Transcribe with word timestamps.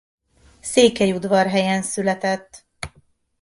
Székelyudvarhelyen 0.61 1.81
született. 1.81 2.65